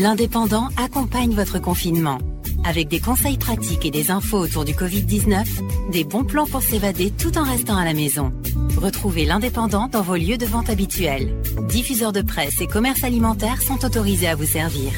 [0.00, 2.16] L'Indépendant accompagne votre confinement.
[2.64, 7.10] Avec des conseils pratiques et des infos autour du Covid-19, des bons plans pour s'évader
[7.10, 8.32] tout en restant à la maison.
[8.78, 11.34] Retrouvez l'Indépendant dans vos lieux de vente habituels.
[11.68, 14.90] Diffuseurs de presse et commerces alimentaires sont autorisés à vous servir.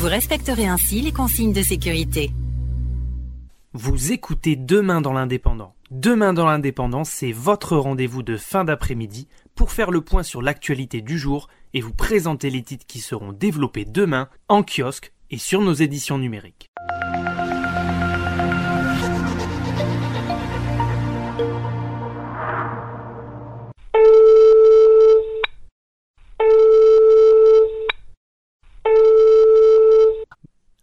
[0.00, 2.30] Vous respecterez ainsi les consignes de sécurité.
[3.72, 5.72] Vous écoutez Demain dans l'Indépendant.
[5.90, 11.00] Demain dans l'Indépendant, c'est votre rendez-vous de fin d'après-midi pour faire le point sur l'actualité
[11.00, 15.60] du jour et vous présenter les titres qui seront développés demain en kiosque et sur
[15.60, 16.70] nos éditions numériques.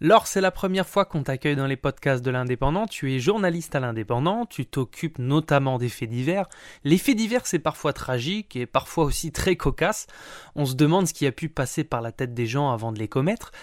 [0.05, 2.87] Laure, c'est la première fois qu'on t'accueille dans les podcasts de l'Indépendant.
[2.87, 6.49] Tu es journaliste à l'Indépendant, tu t'occupes notamment des faits divers.
[6.83, 10.07] Les faits divers, c'est parfois tragique et parfois aussi très cocasse.
[10.55, 12.99] On se demande ce qui a pu passer par la tête des gens avant de
[12.99, 13.53] les commettre.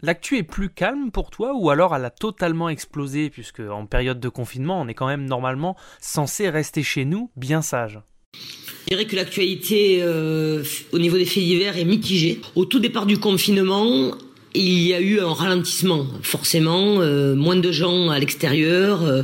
[0.00, 4.20] L'actu est plus calme pour toi ou alors elle a totalement explosé puisque en période
[4.20, 7.98] de confinement, on est quand même normalement censé rester chez nous bien sage?
[8.32, 10.62] Je dirais que l'actualité euh,
[10.92, 12.40] au niveau des faits divers est mitigée.
[12.54, 14.12] Au tout départ du confinement,
[14.54, 19.22] il y a eu un ralentissement, forcément, euh, moins de gens à l'extérieur, euh,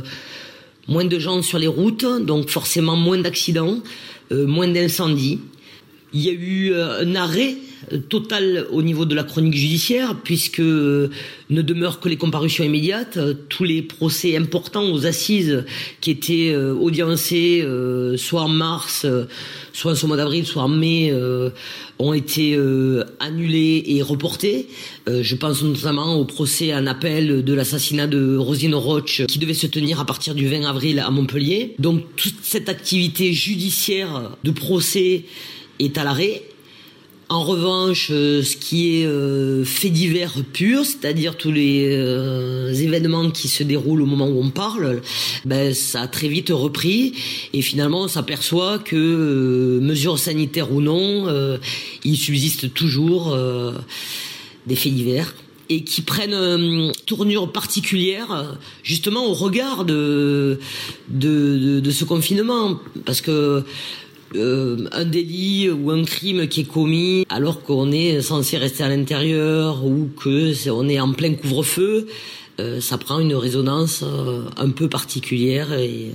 [0.87, 3.79] moins de gens sur les routes, donc forcément moins d'accidents,
[4.31, 5.39] euh, moins d'incendies.
[6.13, 7.55] Il y a eu un arrêt
[8.09, 11.11] total au niveau de la chronique judiciaire, puisque ne
[11.49, 13.19] demeurent que les comparutions immédiates.
[13.49, 15.63] Tous les procès importants aux assises
[16.01, 17.65] qui étaient audiencés,
[18.17, 19.05] soit en mars,
[19.73, 21.13] soit au mois d'avril, soit en mai,
[21.99, 24.67] ont été euh, annulés et reportés.
[25.07, 29.53] Euh, je pense notamment au procès en appel de l'assassinat de Rosine Roche qui devait
[29.53, 31.75] se tenir à partir du 20 avril à Montpellier.
[31.79, 35.25] Donc toute cette activité judiciaire de procès
[35.79, 36.43] est à l'arrêt.
[37.29, 43.31] En revanche, euh, ce qui est euh, fait divers pur, c'est-à-dire tous les euh, événements
[43.31, 45.01] qui se déroulent au moment où on parle,
[45.43, 47.15] ben, ça a très vite repris.
[47.51, 51.27] Et finalement on s'aperçoit que, mesures sanitaires ou non,
[52.05, 53.37] il subsiste toujours
[54.65, 55.35] des faits divers
[55.69, 60.59] et qui prennent une tournure particulière justement au regard de,
[61.09, 62.79] de, de ce confinement.
[63.05, 63.63] Parce que
[64.37, 68.89] euh, un délit ou un crime qui est commis alors qu'on est censé rester à
[68.89, 72.07] l'intérieur ou que est, on est en plein couvre-feu,
[72.59, 76.11] euh, ça prend une résonance euh, un peu particulière et,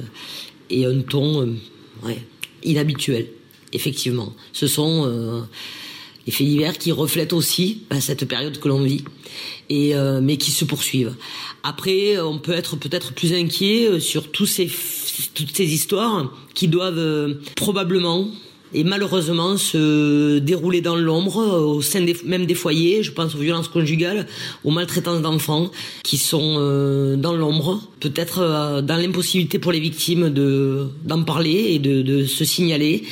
[0.70, 1.54] un ton
[2.64, 3.26] inhabituel.
[3.74, 5.46] Effectivement, ce sont
[6.26, 9.04] les faits divers qui reflètent aussi bah, cette période que l'on vit,
[9.70, 11.14] et mais qui se poursuivent.
[11.62, 14.68] Après, on peut être peut-être plus inquiet sur tous ces
[15.34, 18.28] toutes ces histoires qui doivent euh, probablement
[18.74, 23.02] et malheureusement se dérouler dans l'ombre au sein des, même des foyers.
[23.02, 24.26] Je pense aux violences conjugales,
[24.64, 25.70] aux maltraitances d'enfants
[26.02, 31.74] qui sont euh, dans l'ombre, peut-être euh, dans l'impossibilité pour les victimes de d'en parler
[31.74, 33.04] et de, de se signaler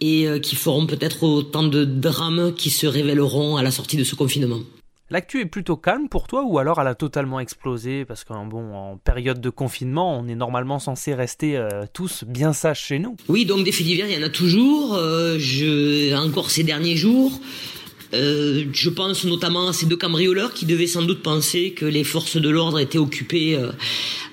[0.00, 4.14] et qui feront peut-être autant de drames qui se révéleront à la sortie de ce
[4.14, 4.60] confinement.
[5.08, 8.04] L'actu est plutôt calme pour toi ou alors elle a totalement explosé?
[8.04, 12.52] Parce qu'en bon, en période de confinement, on est normalement censé rester euh, tous bien
[12.52, 13.16] sages chez nous.
[13.28, 14.94] Oui, donc des faits divers, il y en a toujours.
[14.94, 17.38] Euh, je, encore ces derniers jours,
[18.14, 22.04] euh, je pense notamment à ces deux cambrioleurs qui devaient sans doute penser que les
[22.04, 23.72] forces de l'ordre étaient occupées euh,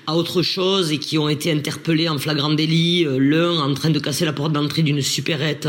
[0.06, 3.04] à autre chose et qui ont été interpellés en flagrant délit.
[3.04, 5.68] Euh, l'un en train de casser la porte d'entrée d'une supérette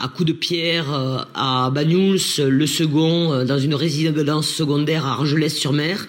[0.00, 6.06] à coups de pierre à Banyuls, le second dans une résidence secondaire à Argelès-sur-Mer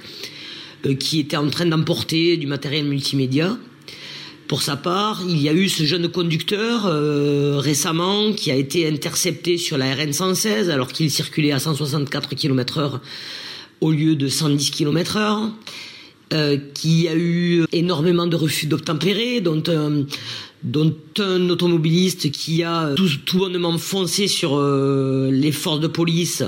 [1.00, 3.58] qui était en train d'emporter du matériel multimédia.
[4.48, 8.88] Pour sa part, il y a eu ce jeune conducteur euh, récemment qui a été
[8.88, 13.00] intercepté sur la RN 116 alors qu'il circulait à 164 km/h
[13.81, 15.52] au lieu de 110 km/h.
[16.31, 20.06] Euh, qui a eu énormément de refus d'obtempérer, dont un,
[20.64, 26.42] dont un automobiliste qui a tout, tout bonnement foncé sur euh, les forces de police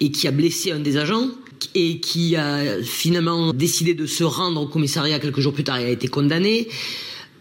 [0.00, 1.30] et qui a blessé un des agents
[1.74, 5.86] et qui a finalement décidé de se rendre au commissariat quelques jours plus tard et
[5.86, 6.68] a été condamné.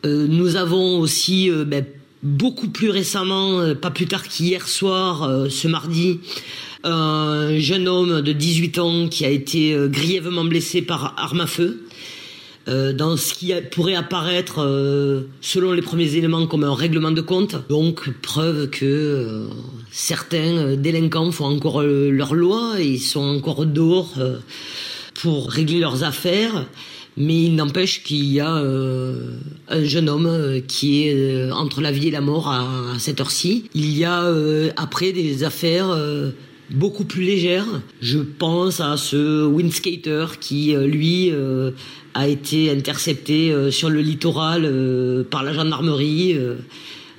[0.05, 1.85] Euh, nous avons aussi euh, ben,
[2.23, 6.19] beaucoup plus récemment, euh, pas plus tard qu'hier soir, ce mardi,
[6.83, 11.85] un jeune homme de 18 ans qui a été grièvement blessé par arme à feu.
[12.67, 14.59] dans ce qui pourrait apparaître,
[15.41, 17.55] selon les premiers éléments, comme un règlement de compte.
[17.69, 19.47] Donc, preuve que
[19.91, 24.13] certains délinquants font encore leur loi et ils sont encore dehors
[25.13, 26.65] pour régler leurs affaires.
[27.17, 29.37] Mais il n'empêche qu'il y a euh,
[29.67, 32.65] un jeune homme euh, qui est euh, entre la vie et la mort à,
[32.97, 33.69] cette heure-ci.
[33.75, 34.23] Il y a
[34.77, 35.95] après des affaires
[36.69, 37.65] beaucoup plus légères.
[38.01, 41.31] Je pense à ce windskater qui, lui,
[42.13, 46.37] a été intercepté sur le littoral par la gendarmerie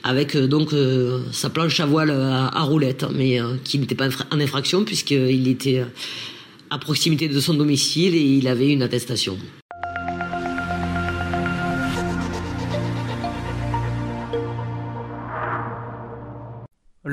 [0.02, 0.70] avec donc
[1.32, 5.84] sa planche à voile à, roulette, mais qui n'était pas en infraction puisqu'il était
[6.70, 9.36] à proximité de son domicile et il avait une attestation.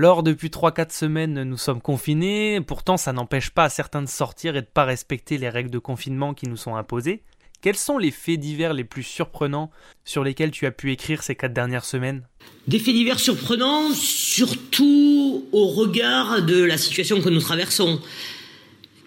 [0.01, 4.55] Lors depuis 3-4 semaines, nous sommes confinés, pourtant ça n'empêche pas à certains de sortir
[4.55, 7.21] et de pas respecter les règles de confinement qui nous sont imposées.
[7.61, 9.69] Quels sont les faits divers les plus surprenants
[10.03, 12.23] sur lesquels tu as pu écrire ces 4 dernières semaines?
[12.67, 18.01] Des faits divers surprenants, surtout au regard de la situation que nous traversons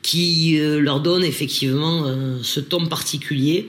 [0.02, 3.68] qui euh, leur donne effectivement euh, ce ton particulier.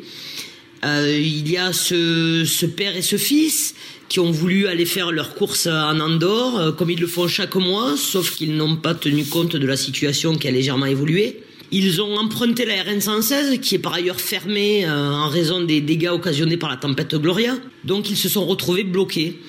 [0.85, 3.75] Euh, il y a ce, père et ce fils
[4.07, 7.95] qui ont voulu aller faire leurs courses en Andorre, comme ils le font chaque mois,
[7.97, 11.41] sauf qu'ils n'ont pas tenu compte de la situation qui a légèrement évolué.
[11.71, 16.11] Ils ont emprunté la RN 116, qui est par ailleurs fermée en raison des dégâts
[16.11, 17.57] occasionnés par la tempête Gloria.
[17.83, 19.39] Donc ils se sont retrouvés bloqués.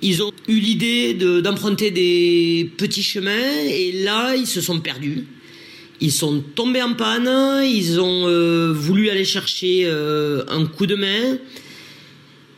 [0.00, 3.30] Ils ont eu l'idée d'emprunter des petits chemins
[3.68, 5.26] et là ils se sont perdus.
[6.00, 10.94] Ils sont tombés en panne, ils ont euh, voulu aller chercher euh, un coup de
[10.94, 11.38] main.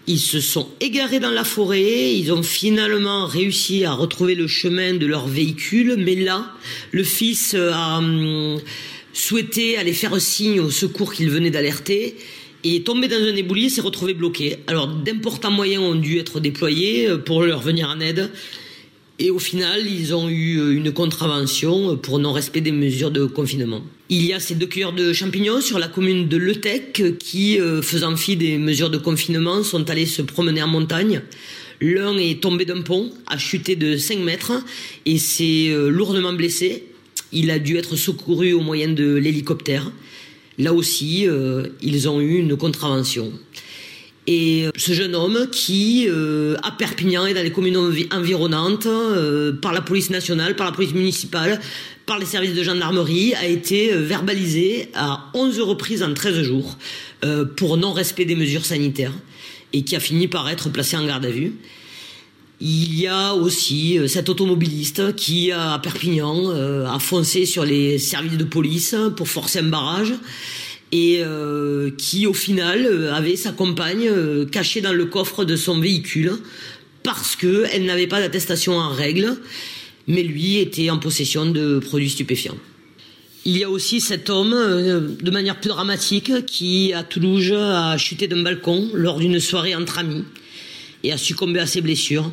[0.06, 4.94] Ils se sont égarés dans la forêt, ils ont finalement réussi à retrouver le chemin
[4.94, 6.52] de leur véhicule, mais là,
[6.90, 8.60] le fils euh, a hum,
[9.14, 12.16] souhaité aller faire signe au secours qu'il venait d'alerter
[12.62, 14.58] et est tombé dans un éboulis et s'est retrouvé bloqué.
[14.66, 18.31] Alors d'importants moyens ont dû être déployés pour leur venir en aide.
[19.22, 23.82] Et au final, ils ont eu euh, une contravention pour non-respect des mesures de confinement.
[24.08, 27.82] Il y a ces deux cueilleurs de champignons sur la commune de Letec qui, euh,
[27.82, 31.20] faisant fi des mesures de confinement, sont allés se promener en montagne.
[31.82, 34.52] L'un est tombé d'un pont, a chuté de 5 mètres
[35.05, 36.84] et s'est euh, lourdement blessé.
[37.31, 39.93] Il a dû être secouru au moyen de l'hélicoptère.
[40.56, 41.26] Là aussi,
[41.81, 43.32] ils ont eu une contravention.
[44.26, 47.78] Et euh, ce jeune homme qui, euh, à Perpignan et dans les communes
[48.11, 51.61] environnantes, euh, par la police nationale, par la police municipale,
[52.06, 56.76] par les services de gendarmerie, a été verbalisé à 11 reprises en 13 jours
[57.56, 59.12] pour non-respect des mesures sanitaires
[59.72, 61.52] et qui a fini par être placé en garde à vue.
[62.61, 68.44] Il y a aussi cet automobiliste qui, à Perpignan, a foncé sur les services de
[68.44, 70.14] police pour forcer un barrage
[70.92, 75.56] et euh, qui au final euh, avait sa compagne euh, cachée dans le coffre de
[75.56, 76.32] son véhicule
[77.02, 79.37] parce que elle n'avait pas d'attestation en règle,
[80.06, 82.58] mais lui était en possession de produits stupéfiants.
[83.46, 88.28] Il y a aussi cet homme, de manière plus dramatique, qui à Toulouse a chuté
[88.28, 90.25] d'un balcon lors d'une soirée entre amis
[91.04, 92.31] et a succombé à ses blessures.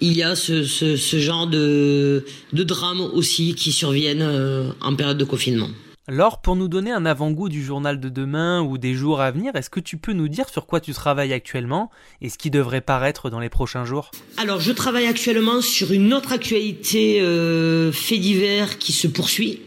[0.00, 5.18] Il y a ce, ce, ce genre de, de drames aussi qui surviennent en période
[5.18, 5.70] de confinement.
[6.08, 9.54] Alors, pour nous donner un avant-goût du journal de demain ou des jours à venir,
[9.54, 12.80] est-ce que tu peux nous dire sur quoi tu travailles actuellement et ce qui devrait
[12.80, 14.10] paraître dans les prochains jours?
[14.36, 19.60] Alors, je travaille actuellement sur une autre actualité euh, fait divers qui se poursuit,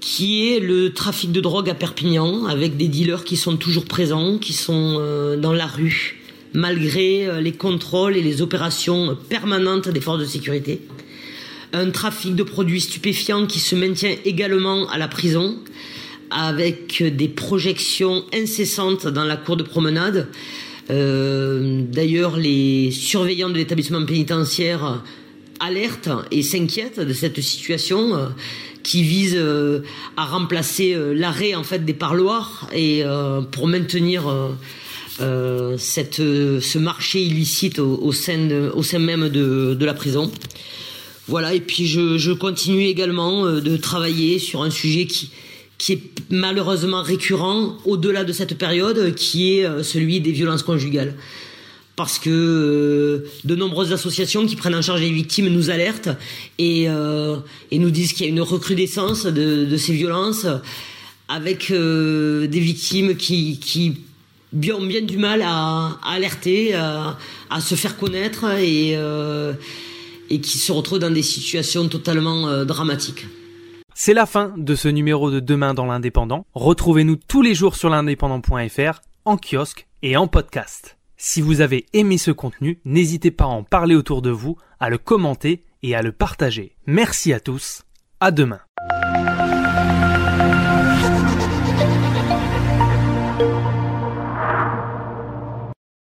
[0.00, 4.38] qui est le trafic de drogue à Perpignan, avec des dealers qui sont toujours présents,
[4.38, 6.22] qui sont euh, dans la rue,
[6.54, 10.80] malgré euh, les contrôles et les opérations permanentes des forces de sécurité
[11.74, 15.58] un trafic de produits stupéfiants qui se maintient également à la prison,
[16.30, 20.28] avec des projections incessantes dans la cour de promenade.
[20.90, 25.02] Euh, d'ailleurs, les surveillants de l'établissement pénitentiaire
[25.60, 28.26] alertent et s'inquiètent de cette situation euh,
[28.82, 29.80] qui vise euh,
[30.16, 33.02] à remplacer l'arrêt en fait des parloirs et
[33.50, 34.24] pour maintenir
[35.78, 40.30] cette, ce marché illicite au, sein, au sein même de, de la prison.
[41.26, 45.30] Voilà, et puis je, continue également euh, de travailler sur un sujet qui,
[45.78, 51.14] qui est malheureusement récurrent au-delà de cette période, qui est euh, celui des violences conjugales.
[51.96, 56.10] Parce que euh, de nombreuses associations qui prennent en charge les victimes nous alertent
[56.58, 60.46] et, et nous disent qu'il y a une recrudescence de, ces violences
[61.28, 67.16] avec des victimes qui, qui ont bien du mal à, à alerter, à,
[67.48, 68.96] à, se faire connaître et
[70.30, 73.26] et qui se retrouvent dans des situations totalement euh, dramatiques.
[73.94, 76.46] C'est la fin de ce numéro de Demain dans l'Indépendant.
[76.54, 80.96] Retrouvez-nous tous les jours sur l'indépendant.fr, en kiosque et en podcast.
[81.16, 84.90] Si vous avez aimé ce contenu, n'hésitez pas à en parler autour de vous, à
[84.90, 86.74] le commenter et à le partager.
[86.86, 87.84] Merci à tous,
[88.20, 88.60] à demain.